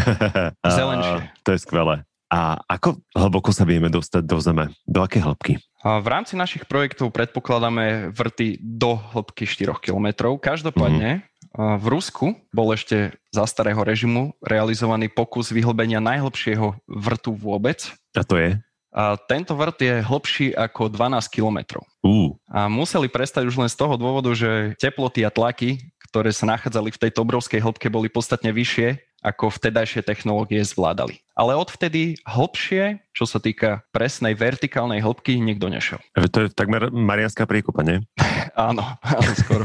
Zelenšie. 0.69 1.33
to 1.41 1.57
je 1.57 1.65
skvelé. 1.65 2.05
A 2.29 2.37
A 2.37 2.61
ako 2.67 3.01
hlboko 3.17 3.55
sa 3.55 3.65
vieme 3.65 3.87
dostať 3.89 4.23
do 4.27 4.37
Zeme? 4.43 4.75
Do 4.83 5.01
aké 5.01 5.23
hĺbky? 5.23 5.63
V 5.87 6.07
rámci 6.11 6.35
našich 6.35 6.67
projektov 6.67 7.15
predpokladáme 7.15 8.11
vrty 8.11 8.59
do 8.59 8.99
hĺbky 8.99 9.47
4 9.47 9.79
km. 9.79 10.35
Každopádne 10.35 11.23
mm-hmm. 11.23 11.79
v 11.79 11.87
Rusku 11.87 12.35
bol 12.51 12.75
ešte 12.75 13.15
za 13.31 13.47
starého 13.47 13.79
režimu 13.79 14.35
realizovaný 14.43 15.07
pokus 15.07 15.55
vyhlbenia 15.55 16.03
najhlbšieho 16.03 16.75
vrtu 16.91 17.31
vôbec. 17.39 17.95
A 18.19 18.27
to 18.27 18.35
je? 18.35 18.59
A 18.97 19.21
tento 19.21 19.53
vrt 19.53 19.79
je 19.85 19.95
hlbší 20.01 20.47
ako 20.57 20.89
12 20.89 21.29
km. 21.29 21.85
Uh. 22.01 22.33
A 22.49 22.65
museli 22.65 23.13
prestať 23.13 23.45
už 23.45 23.61
len 23.61 23.69
z 23.69 23.77
toho 23.77 24.01
dôvodu, 24.01 24.33
že 24.33 24.73
teploty 24.81 25.21
a 25.21 25.29
tlaky, 25.29 25.85
ktoré 26.09 26.33
sa 26.33 26.49
nachádzali 26.49 26.89
v 26.97 27.01
tejto 27.05 27.21
obrovskej 27.21 27.61
hĺbke, 27.61 27.93
boli 27.93 28.09
podstatne 28.09 28.49
vyššie 28.57 29.06
ako 29.25 29.51
vtedajšie 29.53 30.05
technológie 30.05 30.63
zvládali. 30.63 31.21
Ale 31.37 31.53
odvtedy 31.53 32.17
hlbšie, 32.25 33.05
čo 33.13 33.29
sa 33.29 33.37
týka 33.43 33.85
presnej 33.93 34.33
vertikálnej 34.33 35.05
hĺbky, 35.05 35.37
nikto 35.37 35.69
nešiel. 35.69 36.01
To 36.17 36.47
je 36.47 36.53
takmer 36.53 36.89
Marianská 36.89 37.45
priekopa, 37.45 37.85
nie? 37.85 38.01
áno, 38.57 38.97
áno, 39.05 39.31
skoro. 39.37 39.65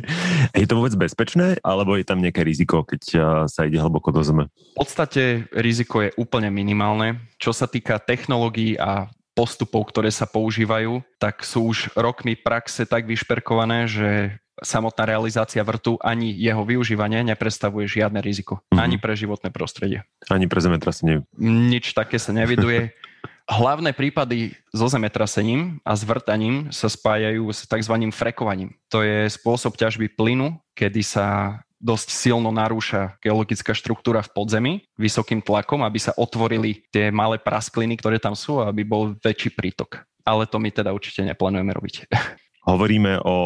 je 0.60 0.66
to 0.68 0.78
vôbec 0.78 0.94
bezpečné, 0.96 1.60
alebo 1.60 1.98
je 2.00 2.06
tam 2.08 2.24
nejaké 2.24 2.40
riziko, 2.46 2.86
keď 2.86 3.02
sa 3.48 3.60
ide 3.68 3.76
hlboko 3.76 4.14
do 4.14 4.24
zeme? 4.24 4.48
V 4.76 4.84
podstate 4.84 5.50
riziko 5.52 6.00
je 6.00 6.14
úplne 6.16 6.48
minimálne. 6.48 7.20
Čo 7.36 7.52
sa 7.52 7.68
týka 7.68 8.00
technológií 8.00 8.80
a 8.80 9.12
postupov, 9.32 9.88
ktoré 9.88 10.12
sa 10.12 10.28
používajú, 10.28 11.00
tak 11.16 11.40
sú 11.44 11.72
už 11.72 11.96
rokmi 11.96 12.36
praxe 12.36 12.84
tak 12.84 13.08
vyšperkované, 13.08 13.88
že 13.88 14.36
samotná 14.60 15.08
realizácia 15.08 15.64
vrtu 15.64 15.96
ani 16.04 16.34
jeho 16.36 16.60
využívanie 16.66 17.24
neprestavuje 17.24 17.88
žiadne 17.88 18.20
riziko. 18.20 18.60
Mm-hmm. 18.68 18.82
Ani 18.82 18.96
pre 19.00 19.16
životné 19.16 19.48
prostredie. 19.48 20.04
Ani 20.28 20.44
pre 20.44 20.60
zemetrasenie. 20.60 21.24
Nič 21.40 21.96
také 21.96 22.20
sa 22.20 22.36
neviduje. 22.36 22.92
Hlavné 23.48 23.90
prípady 23.90 24.54
so 24.70 24.86
zemetrasením 24.86 25.82
a 25.82 25.98
zvrtaním 25.98 26.70
sa 26.70 26.86
spájajú 26.86 27.50
s 27.50 27.66
tzv. 27.66 27.94
frekovaním. 28.14 28.78
To 28.92 29.02
je 29.02 29.26
spôsob 29.28 29.74
ťažby 29.74 30.14
plynu, 30.14 30.62
kedy 30.78 31.02
sa 31.02 31.58
dosť 31.82 32.14
silno 32.14 32.54
narúša 32.54 33.18
geologická 33.18 33.74
štruktúra 33.74 34.22
v 34.22 34.30
podzemí 34.30 34.74
vysokým 34.94 35.42
tlakom, 35.42 35.82
aby 35.82 35.98
sa 35.98 36.14
otvorili 36.14 36.86
tie 36.94 37.10
malé 37.10 37.42
praskliny, 37.42 37.98
ktoré 37.98 38.22
tam 38.22 38.38
sú, 38.38 38.62
aby 38.62 38.86
bol 38.86 39.18
väčší 39.18 39.50
prítok. 39.50 40.06
Ale 40.22 40.46
to 40.46 40.62
my 40.62 40.70
teda 40.70 40.94
určite 40.94 41.26
neplánujeme 41.26 41.74
robiť. 41.74 41.94
Hovoríme 42.62 43.18
o 43.26 43.36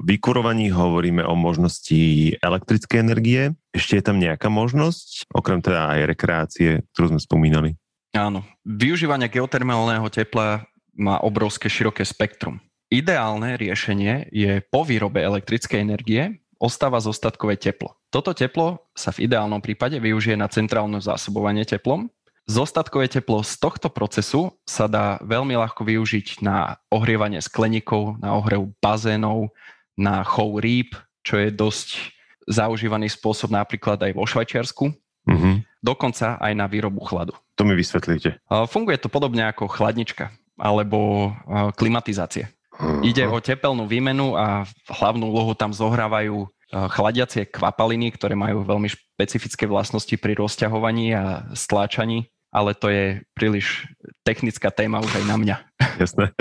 vykurovaní, 0.00 0.72
hovoríme 0.72 1.20
o 1.28 1.36
možnosti 1.36 2.32
elektrickej 2.40 2.98
energie. 3.04 3.52
Ešte 3.76 4.00
je 4.00 4.04
tam 4.04 4.16
nejaká 4.16 4.48
možnosť, 4.48 5.28
okrem 5.28 5.60
teda 5.60 5.92
aj 5.92 6.00
rekreácie, 6.08 6.70
ktorú 6.96 7.16
sme 7.16 7.20
spomínali? 7.20 7.70
Áno. 8.16 8.40
Využívanie 8.64 9.28
geotermálneho 9.28 10.08
tepla 10.08 10.64
má 10.96 11.20
obrovské 11.20 11.68
široké 11.68 12.08
spektrum. 12.08 12.56
Ideálne 12.88 13.60
riešenie 13.60 14.32
je 14.32 14.64
po 14.72 14.88
výrobe 14.88 15.20
elektrickej 15.20 15.84
energie 15.84 16.40
ostáva 16.56 16.96
zostatkové 16.96 17.60
teplo. 17.60 18.00
Toto 18.08 18.32
teplo 18.32 18.88
sa 18.96 19.12
v 19.12 19.28
ideálnom 19.28 19.60
prípade 19.60 20.00
využije 20.00 20.40
na 20.40 20.48
centrálne 20.48 20.96
zásobovanie 21.04 21.68
teplom 21.68 22.08
Zostatkové 22.46 23.10
teplo 23.10 23.42
z 23.42 23.58
tohto 23.58 23.90
procesu 23.90 24.54
sa 24.62 24.86
dá 24.86 25.18
veľmi 25.18 25.58
ľahko 25.58 25.82
využiť 25.82 26.46
na 26.46 26.78
ohrievanie 26.94 27.42
skleníkov, 27.42 28.22
na 28.22 28.38
ohrev 28.38 28.70
bazénov, 28.78 29.50
na 29.98 30.22
chov 30.22 30.62
rýb, 30.62 30.94
čo 31.26 31.42
je 31.42 31.50
dosť 31.50 32.14
zaužívaný 32.46 33.10
spôsob 33.10 33.50
napríklad 33.50 33.98
aj 33.98 34.14
vo 34.14 34.22
Švajčiarsku. 34.22 34.94
Mm-hmm. 35.26 35.54
Dokonca 35.82 36.38
aj 36.38 36.52
na 36.54 36.70
výrobu 36.70 37.02
chladu. 37.02 37.34
To 37.58 37.66
mi 37.66 37.74
vysvetlíte. 37.74 38.38
Funguje 38.70 38.94
to 39.02 39.10
podobne 39.10 39.42
ako 39.50 39.66
chladnička 39.66 40.30
alebo 40.54 41.34
klimatizácie. 41.74 42.46
Uh-huh. 42.78 43.02
Ide 43.02 43.26
o 43.26 43.42
tepelnú 43.42 43.90
výmenu 43.90 44.38
a 44.38 44.62
hlavnú 44.86 45.34
úlohu 45.34 45.58
tam 45.58 45.74
zohrávajú 45.74 46.46
chladiacie 46.70 47.50
kvapaliny, 47.50 48.14
ktoré 48.14 48.38
majú 48.38 48.62
veľmi 48.62 48.86
špecifické 48.86 49.66
vlastnosti 49.66 50.14
pri 50.14 50.38
rozťahovaní 50.38 51.10
a 51.10 51.50
stláčaní 51.50 52.30
ale 52.56 52.72
to 52.72 52.88
je 52.88 53.20
príliš 53.36 53.84
technická 54.24 54.72
téma 54.72 55.04
už 55.04 55.12
aj 55.20 55.24
na 55.28 55.36
mňa. 55.36 55.56
Jasné. 56.02 56.32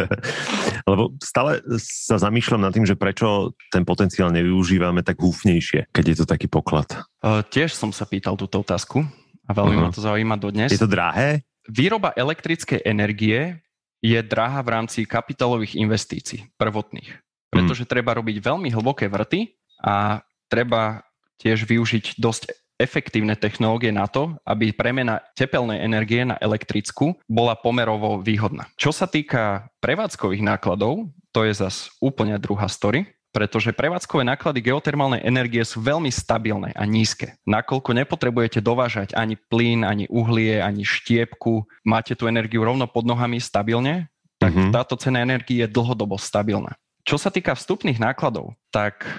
Lebo 0.87 1.11
stále 1.19 1.59
sa 1.83 2.15
zamýšľam 2.15 2.63
nad 2.63 2.71
tým, 2.71 2.87
že 2.87 2.95
prečo 2.95 3.51
ten 3.67 3.83
potenciál 3.83 4.31
nevyužívame 4.31 5.03
tak 5.03 5.19
húfnejšie, 5.19 5.91
keď 5.91 6.05
je 6.07 6.15
to 6.23 6.25
taký 6.25 6.47
poklad. 6.47 6.87
Uh, 7.19 7.43
tiež 7.43 7.75
som 7.75 7.91
sa 7.91 8.07
pýtal 8.07 8.39
túto 8.39 8.63
otázku 8.63 9.03
a 9.43 9.51
veľmi 9.51 9.75
uh-huh. 9.75 9.91
ma 9.91 9.95
to 9.95 9.99
zaujíma 9.99 10.39
dodnes. 10.39 10.71
Je 10.71 10.79
to 10.79 10.87
drahé? 10.87 11.43
Výroba 11.67 12.15
elektrickej 12.15 12.87
energie 12.87 13.59
je 13.99 14.19
drahá 14.23 14.63
v 14.63 14.71
rámci 14.71 15.03
kapitálových 15.03 15.75
investícií 15.75 16.47
prvotných, 16.61 17.09
pretože 17.49 17.83
hmm. 17.83 17.89
treba 17.89 18.13
robiť 18.13 18.37
veľmi 18.37 18.69
hlboké 18.69 19.09
vrty 19.09 19.57
a 19.81 20.21
treba 20.45 21.01
tiež 21.41 21.65
využiť 21.65 22.21
dosť 22.21 22.53
efektívne 22.75 23.39
technológie 23.39 23.91
na 23.91 24.07
to, 24.07 24.35
aby 24.43 24.75
premena 24.75 25.23
tepelnej 25.33 25.79
energie 25.79 26.27
na 26.27 26.35
elektrickú 26.39 27.15
bola 27.25 27.55
pomerovo 27.55 28.19
výhodná. 28.19 28.67
Čo 28.75 28.91
sa 28.91 29.07
týka 29.07 29.71
prevádzkových 29.79 30.43
nákladov, 30.43 31.07
to 31.31 31.47
je 31.47 31.53
zas 31.55 31.91
úplne 31.99 32.35
druhá 32.39 32.67
story, 32.67 33.07
pretože 33.35 33.75
prevádzkové 33.75 34.23
náklady 34.23 34.63
geotermálnej 34.63 35.19
energie 35.27 35.59
sú 35.67 35.83
veľmi 35.83 36.07
stabilné 36.07 36.71
a 36.71 36.87
nízke. 36.87 37.35
Nakoľko 37.43 37.91
nepotrebujete 37.91 38.63
dovážať 38.63 39.11
ani 39.11 39.35
plyn, 39.35 39.83
ani 39.83 40.07
uhlie, 40.07 40.63
ani 40.63 40.87
štiepku, 40.87 41.67
máte 41.83 42.15
tú 42.15 42.31
energiu 42.31 42.63
rovno 42.63 42.87
pod 42.87 43.03
nohami 43.03 43.43
stabilne, 43.43 44.07
tak 44.39 44.55
mm-hmm. 44.55 44.71
táto 44.71 44.95
cena 44.95 45.19
energie 45.19 45.63
je 45.63 45.67
dlhodobo 45.67 46.15
stabilná. 46.15 46.79
Čo 47.05 47.21
sa 47.21 47.29
týka 47.29 47.53
vstupných 47.53 48.01
nákladov, 48.01 48.57
tak 48.73 49.05
e, 49.05 49.09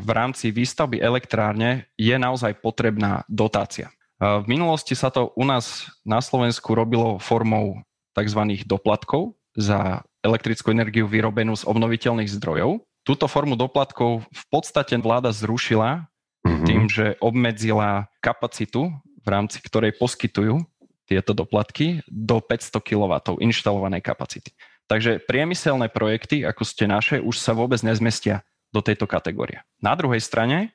v 0.00 0.08
rámci 0.08 0.48
výstavby 0.48 1.04
elektrárne 1.04 1.84
je 2.00 2.16
naozaj 2.16 2.64
potrebná 2.64 3.28
dotácia. 3.28 3.92
E, 3.92 4.40
v 4.40 4.44
minulosti 4.48 4.96
sa 4.96 5.12
to 5.12 5.36
u 5.36 5.44
nás 5.44 5.92
na 6.00 6.24
Slovensku 6.24 6.72
robilo 6.72 7.20
formou 7.20 7.84
tzv. 8.16 8.40
doplatkov 8.64 9.36
za 9.52 10.00
elektrickú 10.24 10.72
energiu 10.72 11.04
vyrobenú 11.04 11.52
z 11.52 11.68
obnoviteľných 11.68 12.32
zdrojov. 12.40 12.80
Túto 13.04 13.28
formu 13.28 13.54
doplatkov 13.54 14.24
v 14.24 14.44
podstate 14.48 14.96
vláda 14.96 15.28
zrušila 15.28 16.08
mm-hmm. 16.42 16.64
tým, 16.64 16.82
že 16.88 17.20
obmedzila 17.20 18.08
kapacitu, 18.24 18.90
v 18.96 19.28
rámci 19.28 19.60
ktorej 19.60 19.92
poskytujú 20.00 20.64
tieto 21.06 21.36
doplatky 21.36 22.02
do 22.08 22.42
500 22.42 22.80
kW 22.82 23.12
inštalovanej 23.38 24.02
kapacity. 24.02 24.50
Takže 24.86 25.18
priemyselné 25.26 25.90
projekty, 25.90 26.46
ako 26.46 26.62
ste 26.62 26.86
naše, 26.86 27.16
už 27.18 27.42
sa 27.42 27.52
vôbec 27.52 27.82
nezmestia 27.82 28.46
do 28.70 28.78
tejto 28.78 29.10
kategórie. 29.10 29.66
Na 29.82 29.98
druhej 29.98 30.22
strane 30.22 30.74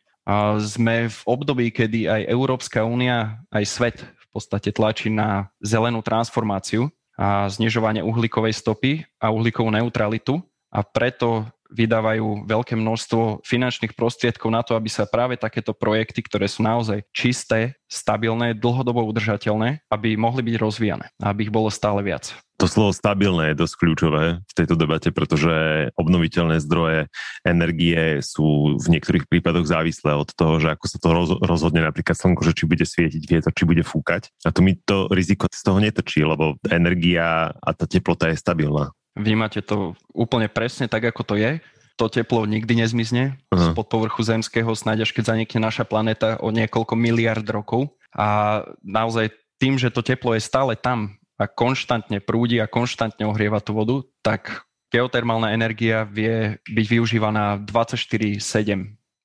sme 0.62 1.10
v 1.10 1.20
období, 1.26 1.72
kedy 1.74 2.06
aj 2.12 2.22
Európska 2.30 2.86
únia, 2.86 3.42
aj 3.50 3.66
svet 3.66 3.98
v 4.04 4.26
podstate 4.32 4.72
tlačí 4.72 5.12
na 5.12 5.52
zelenú 5.60 6.00
transformáciu 6.04 6.92
a 7.20 7.50
znižovanie 7.52 8.00
uhlíkovej 8.06 8.56
stopy 8.56 9.04
a 9.20 9.34
uhlíkovú 9.34 9.72
neutralitu 9.74 10.40
a 10.72 10.86
preto 10.86 11.50
vydávajú 11.72 12.52
veľké 12.52 12.76
množstvo 12.76 13.48
finančných 13.48 13.96
prostriedkov 13.96 14.52
na 14.52 14.60
to, 14.60 14.76
aby 14.76 14.92
sa 14.92 15.08
práve 15.08 15.40
takéto 15.40 15.72
projekty, 15.72 16.20
ktoré 16.20 16.52
sú 16.52 16.68
naozaj 16.68 17.08
čisté, 17.16 17.80
stabilné, 17.88 18.52
dlhodobo 18.60 19.08
udržateľné, 19.08 19.88
aby 19.88 20.20
mohli 20.20 20.44
byť 20.52 20.56
rozvíjane, 20.60 21.08
aby 21.24 21.48
ich 21.48 21.54
bolo 21.54 21.72
stále 21.72 22.04
viac. 22.04 22.36
To 22.62 22.70
slovo 22.70 22.94
stabilné 22.94 23.52
je 23.52 23.66
dosť 23.66 23.74
kľúčové 23.74 24.24
v 24.38 24.54
tejto 24.54 24.78
debate, 24.78 25.10
pretože 25.10 25.90
obnoviteľné 25.98 26.62
zdroje 26.62 27.10
energie 27.42 28.22
sú 28.22 28.78
v 28.78 28.86
niektorých 28.86 29.26
prípadoch 29.26 29.66
závislé 29.66 30.14
od 30.14 30.30
toho, 30.30 30.62
že 30.62 30.70
ako 30.70 30.86
sa 30.86 30.98
to 31.02 31.10
rozhodne 31.42 31.82
napríklad 31.82 32.14
slnko, 32.14 32.46
že 32.46 32.54
či 32.54 32.70
bude 32.70 32.86
svietiť 32.86 33.24
vietor, 33.26 33.50
či 33.50 33.66
bude 33.66 33.82
fúkať. 33.82 34.30
A 34.46 34.54
tu 34.54 34.62
mi 34.62 34.78
to 34.78 35.10
riziko 35.10 35.50
z 35.50 35.58
toho 35.66 35.82
netočí, 35.82 36.22
lebo 36.22 36.62
energia 36.70 37.50
a 37.50 37.70
tá 37.74 37.90
teplota 37.90 38.30
je 38.30 38.38
stabilná. 38.38 38.94
Vnímate 39.18 39.66
to 39.66 39.98
úplne 40.14 40.46
presne 40.46 40.86
tak, 40.86 41.02
ako 41.10 41.34
to 41.34 41.36
je. 41.42 41.58
To 41.98 42.14
teplo 42.14 42.46
nikdy 42.46 42.78
nezmizne 42.78 43.42
uh-huh. 43.50 43.74
spod 43.74 43.90
povrchu 43.90 44.22
zemského, 44.22 44.70
snáď 44.78 45.10
až 45.10 45.18
keď 45.18 45.34
zanikne 45.34 45.66
naša 45.66 45.82
planéta 45.82 46.38
o 46.38 46.54
niekoľko 46.54 46.94
miliard 46.94 47.46
rokov. 47.50 47.90
A 48.14 48.62
naozaj 48.86 49.34
tým, 49.58 49.82
že 49.82 49.90
to 49.90 50.06
teplo 50.06 50.38
je 50.38 50.46
stále 50.46 50.78
tam, 50.78 51.21
a 51.42 51.50
konštantne 51.50 52.22
prúdi 52.22 52.62
a 52.62 52.70
konštantne 52.70 53.26
ohrieva 53.26 53.58
tú 53.58 53.74
vodu, 53.74 54.06
tak 54.22 54.70
geotermálna 54.94 55.58
energia 55.58 56.06
vie 56.06 56.62
byť 56.70 56.86
využívaná 56.86 57.66
24-7 57.66 58.38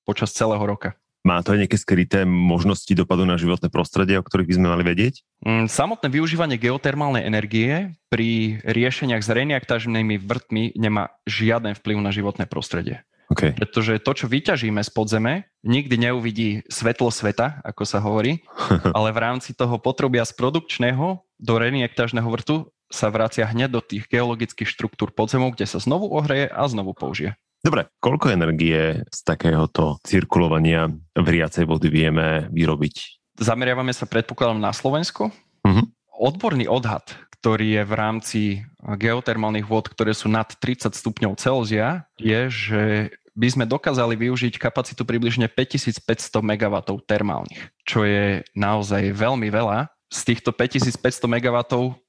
počas 0.08 0.32
celého 0.32 0.64
roka. 0.64 0.96
Má 1.26 1.42
to 1.42 1.58
aj 1.58 1.66
nejaké 1.66 1.75
skryté 1.75 2.23
možnosti 2.23 2.88
dopadu 2.94 3.26
na 3.26 3.35
životné 3.35 3.66
prostredie, 3.66 4.14
o 4.14 4.23
ktorých 4.23 4.46
by 4.46 4.56
sme 4.62 4.70
mali 4.70 4.87
vedieť? 4.87 5.26
Mm, 5.42 5.66
samotné 5.66 6.06
využívanie 6.06 6.54
geotermálnej 6.54 7.26
energie 7.26 7.99
pri 8.06 8.62
riešeniach 8.62 9.26
s 9.26 9.35
reaktážnymi 9.35 10.23
vrtmi 10.23 10.78
nemá 10.78 11.11
žiaden 11.26 11.75
vplyv 11.75 11.99
na 11.99 12.14
životné 12.14 12.46
prostredie. 12.46 13.02
Okay. 13.26 13.59
Pretože 13.59 13.99
to, 13.99 14.12
čo 14.14 14.30
vyťažíme 14.30 14.78
z 14.87 14.90
podzeme, 14.95 15.33
nikdy 15.66 15.99
neuvidí 15.99 16.62
svetlo 16.71 17.11
sveta, 17.11 17.59
ako 17.66 17.83
sa 17.83 17.99
hovorí, 17.99 18.47
ale 18.97 19.11
v 19.11 19.18
rámci 19.18 19.50
toho 19.50 19.83
potrubia 19.83 20.23
z 20.23 20.33
produkčného 20.38 21.26
do 21.37 21.54
reniektážneho 21.59 22.26
vrtu 22.30 22.71
sa 22.87 23.11
vracia 23.11 23.50
hneď 23.50 23.71
do 23.75 23.83
tých 23.83 24.06
geologických 24.06 24.71
štruktúr 24.71 25.11
podzemov, 25.11 25.59
kde 25.59 25.66
sa 25.66 25.83
znovu 25.83 26.06
ohreje 26.14 26.47
a 26.47 26.62
znovu 26.71 26.95
použije. 26.95 27.35
Dobre, 27.66 27.90
koľko 27.99 28.30
energie 28.30 29.02
z 29.11 29.21
takéhoto 29.26 29.99
cirkulovania 30.06 30.87
vriacej 31.18 31.66
vody 31.66 31.90
vieme 31.90 32.47
vyrobiť? 32.54 32.95
Zameriavame 33.42 33.90
sa 33.90 34.06
predpokladom 34.06 34.62
na 34.62 34.71
Slovensko. 34.71 35.35
Uh-huh. 35.66 35.85
Odborný 36.14 36.71
odhad, 36.71 37.11
ktorý 37.37 37.81
je 37.81 37.83
v 37.85 37.95
rámci 37.95 38.40
geotermálnych 38.81 39.69
vod, 39.69 39.93
ktoré 39.93 40.16
sú 40.16 40.33
nad 40.33 40.49
30 40.49 40.93
stupňov 40.97 41.37
Celzia, 41.37 42.09
je, 42.16 42.49
že 42.49 42.83
by 43.37 43.49
sme 43.52 43.64
dokázali 43.69 44.16
využiť 44.16 44.57
kapacitu 44.57 45.05
približne 45.05 45.52
5500 45.52 46.00
MW 46.40 46.76
termálnych, 47.05 47.69
čo 47.85 48.09
je 48.09 48.40
naozaj 48.57 49.12
veľmi 49.12 49.52
veľa. 49.52 49.93
Z 50.09 50.33
týchto 50.33 50.57
5500 50.57 51.28
MW 51.28 51.57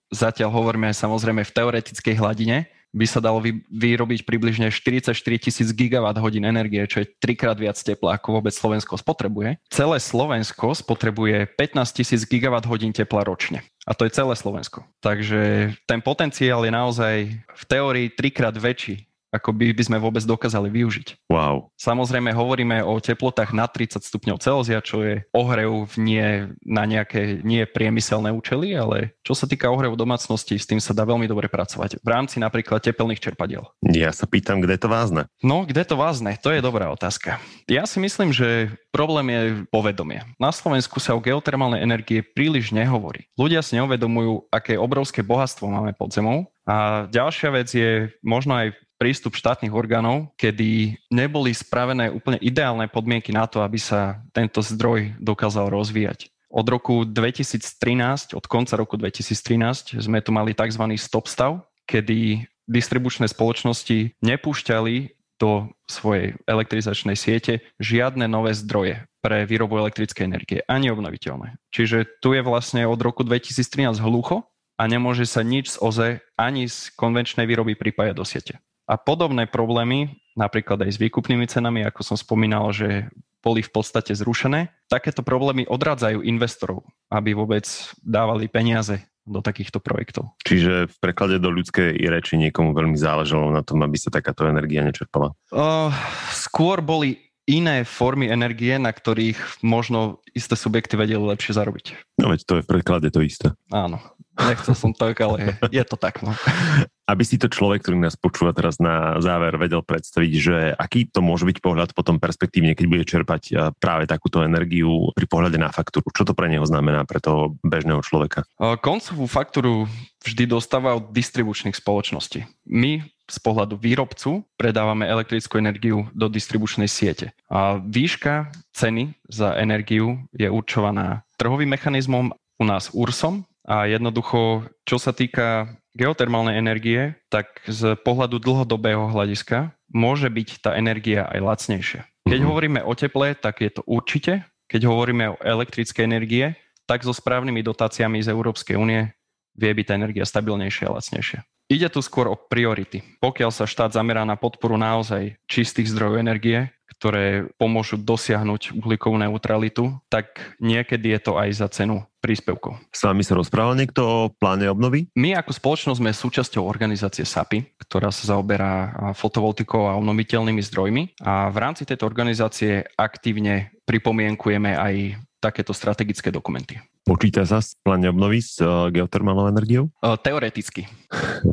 zatiaľ 0.07 0.49
hovoríme 0.55 0.87
samozrejme 0.95 1.43
v 1.43 1.51
teoretickej 1.51 2.15
hladine, 2.15 2.71
by 2.91 3.05
sa 3.07 3.19
dalo 3.19 3.43
vy, 3.43 3.63
vyrobiť 3.67 4.23
približne 4.23 4.71
44 4.71 5.13
tisíc 5.39 5.69
gigawatt 5.71 6.19
hodín 6.19 6.47
energie, 6.47 6.83
čo 6.87 7.03
je 7.03 7.09
trikrát 7.19 7.55
viac 7.57 7.77
tepla, 7.79 8.15
ako 8.15 8.39
vôbec 8.39 8.53
Slovensko 8.55 8.95
spotrebuje. 8.99 9.59
Celé 9.71 9.97
Slovensko 9.99 10.75
spotrebuje 10.75 11.47
15 11.55 11.97
tisíc 11.97 12.21
gigawatt 12.27 12.67
hodín 12.67 12.91
tepla 12.91 13.23
ročne. 13.23 13.63
A 13.87 13.95
to 13.95 14.03
je 14.03 14.11
celé 14.11 14.35
Slovensko. 14.35 14.83
Takže 14.99 15.71
ten 15.87 16.03
potenciál 16.03 16.59
je 16.67 16.71
naozaj 16.75 17.15
v 17.39 17.63
teórii 17.71 18.11
trikrát 18.11 18.51
väčší 18.51 19.06
ako 19.31 19.51
by, 19.51 19.75
by 19.75 19.83
sme 19.83 19.97
vôbec 19.99 20.23
dokázali 20.23 20.71
využiť. 20.71 21.27
Wow. 21.27 21.69
Samozrejme 21.75 22.31
hovoríme 22.31 22.83
o 22.83 22.97
teplotách 22.99 23.51
na 23.51 23.67
30 23.67 23.99
stupňov 24.03 24.37
Celzia, 24.39 24.79
čo 24.79 25.03
je 25.03 25.23
ohrev 25.35 25.91
nie 25.99 26.51
na 26.63 26.83
nejaké 26.87 27.43
nie 27.43 27.67
priemyselné 27.67 28.31
účely, 28.31 28.73
ale 28.73 29.17
čo 29.21 29.35
sa 29.35 29.45
týka 29.45 29.67
ohrevu 29.67 29.99
domácnosti, 29.99 30.55
s 30.55 30.67
tým 30.67 30.79
sa 30.79 30.95
dá 30.95 31.03
veľmi 31.03 31.27
dobre 31.27 31.51
pracovať. 31.51 31.99
V 31.99 32.09
rámci 32.09 32.39
napríklad 32.39 32.79
tepelných 32.79 33.19
čerpadiel. 33.19 33.67
Ja 33.83 34.15
sa 34.15 34.25
pýtam, 34.25 34.63
kde 34.63 34.79
to 34.79 34.87
vázne? 34.87 35.27
No, 35.43 35.67
kde 35.67 35.83
to 35.83 35.99
vázne? 35.99 36.39
To 36.39 36.49
je 36.51 36.63
dobrá 36.63 36.87
otázka. 36.91 37.39
Ja 37.67 37.83
si 37.83 37.99
myslím, 37.99 38.31
že 38.31 38.71
problém 38.95 39.27
je 39.29 39.41
povedomie. 39.69 40.23
Na 40.39 40.49
Slovensku 40.55 40.97
sa 41.03 41.13
o 41.13 41.23
geotermálnej 41.23 41.83
energie 41.83 42.23
príliš 42.23 42.71
nehovorí. 42.71 43.27
Ľudia 43.35 43.59
si 43.61 43.75
neuvedomujú, 43.75 44.47
aké 44.49 44.79
obrovské 44.79 45.21
bohatstvo 45.21 45.67
máme 45.67 45.91
pod 45.93 46.15
zemou 46.15 46.47
a 46.67 47.07
ďalšia 47.07 47.49
vec 47.55 47.71
je 47.71 48.11
možno 48.19 48.59
aj 48.59 48.75
prístup 48.97 49.37
štátnych 49.37 49.71
orgánov, 49.71 50.33
kedy 50.35 50.97
neboli 51.13 51.53
spravené 51.53 52.09
úplne 52.09 52.41
ideálne 52.41 52.89
podmienky 52.89 53.29
na 53.29 53.45
to, 53.45 53.61
aby 53.61 53.77
sa 53.77 54.21
tento 54.33 54.59
zdroj 54.59 55.15
dokázal 55.21 55.69
rozvíjať. 55.69 56.33
Od 56.49 56.65
roku 56.65 57.05
2013, 57.05 58.33
od 58.33 58.45
konca 58.49 58.73
roku 58.75 58.97
2013 58.97 60.01
sme 60.01 60.19
tu 60.25 60.33
mali 60.33 60.57
tzv. 60.57 60.83
stop 60.97 61.29
stav, 61.29 61.61
kedy 61.85 62.49
distribučné 62.67 63.29
spoločnosti 63.31 64.17
nepúšťali 64.19 64.95
do 65.37 65.69
svojej 65.85 66.33
elektrizačnej 66.49 67.13
siete 67.13 67.61
žiadne 67.77 68.25
nové 68.25 68.57
zdroje 68.57 69.05
pre 69.21 69.45
výrobu 69.45 69.77
elektrickej 69.77 70.25
energie, 70.25 70.59
ani 70.65 70.89
obnoviteľné. 70.89 71.61
Čiže 71.69 72.19
tu 72.19 72.33
je 72.33 72.41
vlastne 72.41 72.89
od 72.89 72.97
roku 72.97 73.21
2013 73.21 74.01
hlucho 74.01 74.49
a 74.77 74.83
nemôže 74.89 75.29
sa 75.29 75.45
nič 75.45 75.77
z 75.77 75.77
OZE 75.77 76.09
ani 76.37 76.65
z 76.65 76.89
konvenčnej 76.97 77.45
výroby 77.45 77.77
pripájať 77.77 78.15
do 78.17 78.25
siete. 78.25 78.53
A 78.87 78.95
podobné 78.95 79.51
problémy, 79.51 80.15
napríklad 80.39 80.87
aj 80.87 80.95
s 80.95 81.01
výkupnými 81.01 81.43
cenami, 81.43 81.83
ako 81.83 82.01
som 82.07 82.17
spomínal, 82.17 82.71
že 82.71 83.11
boli 83.43 83.59
v 83.59 83.71
podstate 83.71 84.15
zrušené, 84.15 84.71
takéto 84.87 85.21
problémy 85.21 85.67
odrádzajú 85.67 86.23
investorov, 86.23 86.87
aby 87.11 87.35
vôbec 87.35 87.67
dávali 88.01 88.47
peniaze 88.47 89.03
do 89.27 89.43
takýchto 89.43 89.83
projektov. 89.83 90.31
Čiže 90.47 90.87
v 90.87 90.97
preklade 91.03 91.35
do 91.37 91.51
ľudskej 91.51 91.99
reči 92.07 92.39
niekomu 92.39 92.71
veľmi 92.71 92.95
záležalo 92.95 93.51
na 93.51 93.59
tom, 93.59 93.83
aby 93.83 93.99
sa 93.99 94.07
takáto 94.07 94.47
energia 94.47 94.79
nečerpala? 94.79 95.35
Uh, 95.51 95.91
skôr 96.31 96.79
boli 96.79 97.27
iné 97.47 97.83
formy 97.83 98.31
energie, 98.31 98.75
na 98.79 98.91
ktorých 98.91 99.63
možno 99.63 100.23
isté 100.31 100.55
subjekty 100.55 100.99
vedeli 100.99 101.23
lepšie 101.23 101.55
zarobiť. 101.55 101.85
No 102.19 102.31
veď 102.31 102.39
to 102.43 102.53
je 102.59 102.63
v 102.63 102.71
preklade 102.71 103.07
to 103.11 103.19
isté. 103.23 103.51
Áno. 103.71 103.99
Nechcel 104.37 104.75
som 104.75 104.91
tak, 104.95 105.19
ale 105.23 105.55
je 105.71 105.83
to 105.87 105.95
tak. 105.99 106.23
No. 106.23 106.35
Aby 107.07 107.23
si 107.23 107.39
to 107.39 107.47
človek, 107.47 107.87
ktorý 107.87 108.03
nás 108.03 108.19
počúva 108.19 108.51
teraz 108.51 108.83
na 108.83 109.15
záver, 109.23 109.55
vedel 109.55 109.79
predstaviť, 109.79 110.31
že 110.35 110.55
aký 110.75 111.07
to 111.07 111.23
môže 111.23 111.47
byť 111.47 111.63
pohľad 111.63 111.89
potom 111.95 112.19
perspektívne, 112.19 112.75
keď 112.75 112.85
bude 112.91 113.07
čerpať 113.07 113.73
práve 113.79 114.03
takúto 114.11 114.43
energiu 114.43 115.15
pri 115.15 115.23
pohľade 115.23 115.55
na 115.55 115.71
faktúru. 115.71 116.03
Čo 116.11 116.27
to 116.27 116.35
pre 116.35 116.51
neho 116.51 116.67
znamená, 116.67 117.07
pre 117.07 117.23
toho 117.23 117.55
bežného 117.63 118.03
človeka? 118.03 118.43
Koncovú 118.83 119.23
faktúru 119.31 119.87
vždy 120.19 120.51
dostáva 120.51 120.99
od 120.99 121.15
distribučných 121.15 121.79
spoločností. 121.79 122.43
My 122.67 123.07
z 123.27 123.37
pohľadu 123.39 123.79
výrobcu 123.79 124.43
predávame 124.59 125.07
elektrickú 125.07 125.63
energiu 125.63 126.11
do 126.11 126.27
distribučnej 126.27 126.91
siete. 126.91 127.31
A 127.47 127.79
výška 127.79 128.51
ceny 128.75 129.15
za 129.31 129.55
energiu 129.55 130.27
je 130.35 130.51
určovaná 130.51 131.23
trhovým 131.39 131.71
mechanizmom 131.71 132.35
u 132.35 132.63
nás 132.67 132.91
URSom, 132.91 133.47
a 133.67 133.83
jednoducho, 133.83 134.63
čo 134.87 134.95
sa 134.95 135.11
týka 135.11 135.67
geotermálnej 135.97 136.61
energie, 136.61 137.17
tak 137.33 137.65
z 137.65 137.97
pohľadu 138.05 138.37
dlhodobého 138.37 139.09
hľadiska 139.09 139.73
môže 139.89 140.29
byť 140.29 140.61
tá 140.61 140.77
energia 140.77 141.25
aj 141.25 141.39
lacnejšia. 141.41 142.01
Keď 142.05 142.29
mm-hmm. 142.29 142.45
hovoríme 142.47 142.79
o 142.85 142.93
teple, 142.93 143.33
tak 143.33 143.65
je 143.65 143.71
to 143.73 143.81
určite. 143.89 144.45
Keď 144.69 144.81
hovoríme 144.85 145.33
o 145.33 145.39
elektrickej 145.41 146.05
energie, 146.05 146.53
tak 146.85 147.01
so 147.01 147.15
správnymi 147.15 147.65
dotáciami 147.65 148.21
z 148.21 148.29
Európskej 148.29 148.77
únie 148.77 149.11
vie 149.57 149.71
byť 149.73 149.85
tá 149.89 149.93
energia 149.97 150.23
stabilnejšia 150.23 150.85
a 150.87 150.95
lacnejšia. 151.01 151.39
Ide 151.67 151.91
tu 151.91 151.99
skôr 151.99 152.31
o 152.31 152.39
priority. 152.39 153.03
Pokiaľ 153.19 153.51
sa 153.51 153.67
štát 153.67 153.91
zamerá 153.91 154.23
na 154.23 154.39
podporu 154.39 154.79
naozaj 154.79 155.35
čistých 155.51 155.91
zdrojov 155.91 156.23
energie, 156.23 156.71
ktoré 156.97 157.49
pomôžu 157.61 158.01
dosiahnuť 158.01 158.73
uhlíkovú 158.73 159.21
neutralitu, 159.21 159.93
tak 160.09 160.57
niekedy 160.57 161.13
je 161.13 161.19
to 161.21 161.37
aj 161.37 161.49
za 161.53 161.67
cenu 161.69 162.01
príspevkov. 162.17 162.81
S 162.89 163.05
vami 163.05 163.21
sa 163.21 163.37
rozprával 163.37 163.77
niekto 163.77 164.01
o 164.01 164.17
pláne 164.33 164.65
obnovy? 164.67 165.07
My 165.13 165.37
ako 165.37 165.53
spoločnosť 165.53 165.99
sme 166.01 166.11
súčasťou 166.11 166.65
organizácie 166.65 167.23
SAPI, 167.23 167.77
ktorá 167.85 168.09
sa 168.09 168.33
zaoberá 168.33 168.91
fotovoltikou 169.13 169.85
a 169.85 169.95
obnoviteľnými 170.01 170.61
zdrojmi 170.65 171.21
a 171.21 171.53
v 171.53 171.57
rámci 171.61 171.85
tejto 171.85 172.09
organizácie 172.09 172.83
aktívne 172.97 173.71
pripomienkujeme 173.85 174.73
aj 174.73 174.95
takéto 175.37 175.71
strategické 175.71 176.33
dokumenty. 176.33 176.81
Počíta 177.05 177.45
sa 177.47 177.61
s 177.63 177.77
pláne 177.85 178.09
obnovy 178.11 178.43
s 178.43 178.59
uh, 178.59 178.89
geotermálnou 178.91 179.47
energiou? 179.47 179.87
Uh, 180.03 180.17
teoreticky, 180.19 180.89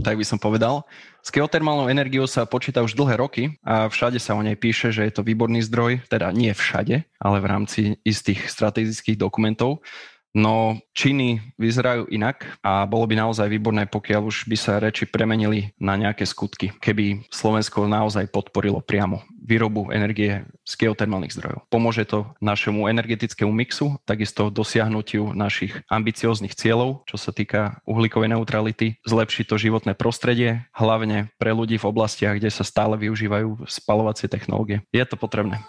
tak 0.03 0.19
by 0.19 0.25
som 0.27 0.41
povedal. 0.41 0.83
S 1.25 1.33
geotermálnou 1.33 1.89
energiou 1.89 2.29
sa 2.29 2.45
počíta 2.45 2.85
už 2.85 2.93
dlhé 2.93 3.17
roky 3.17 3.57
a 3.65 3.89
všade 3.89 4.21
sa 4.21 4.37
o 4.37 4.45
nej 4.45 4.61
píše, 4.61 4.93
že 4.93 5.09
je 5.09 5.13
to 5.17 5.25
výborný 5.25 5.65
zdroj, 5.65 6.05
teda 6.13 6.29
nie 6.37 6.53
všade, 6.53 7.01
ale 7.17 7.37
v 7.41 7.47
rámci 7.49 7.81
istých 8.05 8.53
strategických 8.53 9.17
dokumentov. 9.17 9.81
No 10.37 10.77
činy 10.93 11.41
vyzerajú 11.57 12.13
inak 12.13 12.61
a 12.61 12.85
bolo 12.85 13.09
by 13.09 13.17
naozaj 13.17 13.49
výborné, 13.49 13.89
pokiaľ 13.89 14.29
už 14.29 14.51
by 14.51 14.57
sa 14.59 14.77
reči 14.77 15.09
premenili 15.09 15.73
na 15.81 15.97
nejaké 15.97 16.29
skutky, 16.29 16.77
keby 16.77 17.25
Slovensko 17.33 17.89
naozaj 17.89 18.29
podporilo 18.29 18.85
priamo 18.85 19.25
výrobu 19.45 19.93
energie 19.93 20.49
z 20.65 20.73
geotermálnych 20.81 21.37
zdrojov. 21.37 21.69
Pomôže 21.69 22.09
to 22.09 22.33
našemu 22.41 22.89
energetickému 22.89 23.53
mixu, 23.53 24.01
takisto 24.09 24.49
dosiahnutiu 24.49 25.37
našich 25.37 25.77
ambicióznych 25.93 26.57
cieľov, 26.57 27.05
čo 27.05 27.21
sa 27.21 27.31
týka 27.31 27.85
uhlíkovej 27.85 28.33
neutrality, 28.33 28.97
zlepší 29.05 29.45
to 29.45 29.61
životné 29.61 29.93
prostredie, 29.93 30.65
hlavne 30.73 31.29
pre 31.37 31.53
ľudí 31.53 31.77
v 31.77 31.89
oblastiach, 31.93 32.41
kde 32.41 32.49
sa 32.49 32.65
stále 32.65 32.97
využívajú 32.97 33.69
spalovacie 33.69 34.27
technológie. 34.33 34.83
Je 34.91 35.05
to 35.05 35.21
potrebné. 35.21 35.61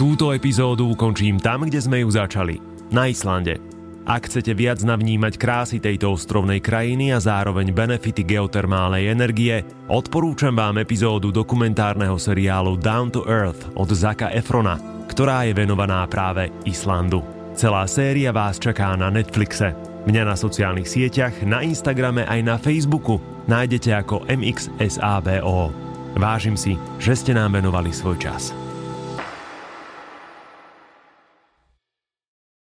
Túto 0.00 0.32
epizódu 0.32 0.88
ukončím 0.88 1.40
tam, 1.40 1.68
kde 1.68 1.80
sme 1.80 2.00
ju 2.04 2.08
začali. 2.08 2.60
Na 2.92 3.08
Islande. 3.08 3.75
Ak 4.06 4.30
chcete 4.30 4.54
viac 4.54 4.78
navnímať 4.86 5.34
krásy 5.34 5.82
tejto 5.82 6.14
ostrovnej 6.14 6.62
krajiny 6.62 7.10
a 7.10 7.18
zároveň 7.18 7.74
benefity 7.74 8.22
geotermálnej 8.22 9.10
energie, 9.10 9.66
odporúčam 9.90 10.54
vám 10.54 10.78
epizódu 10.78 11.34
dokumentárneho 11.34 12.14
seriálu 12.14 12.78
Down 12.78 13.10
to 13.10 13.26
Earth 13.26 13.66
od 13.74 13.90
Zaka 13.90 14.30
Efrona, 14.30 14.78
ktorá 15.10 15.42
je 15.50 15.58
venovaná 15.58 16.06
práve 16.06 16.54
Islandu. 16.62 17.26
Celá 17.58 17.82
séria 17.90 18.30
vás 18.30 18.62
čaká 18.62 18.94
na 18.94 19.10
Netflixe. 19.10 19.74
Mňa 20.06 20.22
na 20.22 20.38
sociálnych 20.38 20.86
sieťach, 20.86 21.42
na 21.42 21.66
Instagrame 21.66 22.22
aj 22.30 22.40
na 22.46 22.62
Facebooku 22.62 23.18
nájdete 23.50 23.90
ako 23.90 24.22
MXSABO. 24.30 25.74
Vážim 26.14 26.54
si, 26.54 26.78
že 27.02 27.18
ste 27.18 27.34
nám 27.34 27.58
venovali 27.58 27.90
svoj 27.90 28.22
čas. 28.22 28.54